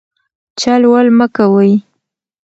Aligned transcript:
چل 0.59 0.81
ول 0.91 1.07
مه 1.17 1.25
کوئ. 1.35 1.71